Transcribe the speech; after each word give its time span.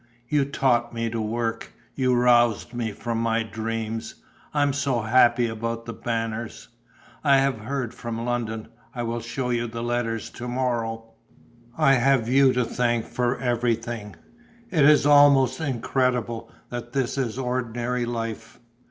You 0.29 0.45
taught 0.45 0.95
me 0.95 1.11
to 1.11 1.21
work, 1.21 1.73
you 1.93 2.15
roused 2.15 2.73
me 2.73 2.91
from 2.91 3.19
my 3.21 3.43
dreams. 3.43 4.15
I 4.51 4.63
am 4.63 4.73
so 4.73 5.01
happy 5.03 5.45
about 5.47 5.85
The 5.85 5.93
Banners: 5.93 6.69
I 7.23 7.37
have 7.37 7.59
heard 7.59 7.93
from 7.93 8.25
London; 8.25 8.69
I 8.95 9.03
will 9.03 9.19
show 9.19 9.51
you 9.51 9.67
the 9.67 9.83
letters 9.83 10.31
to 10.31 10.47
morrow. 10.47 11.11
I 11.77 11.93
have 11.93 12.27
you 12.27 12.51
to 12.53 12.65
thank 12.65 13.05
for 13.05 13.37
everything. 13.37 14.15
It 14.71 14.85
is 14.85 15.05
almost 15.05 15.59
incredible 15.61 16.51
that 16.71 16.93
this 16.93 17.15
is 17.15 17.37
ordinary 17.37 18.07
life. 18.07 18.59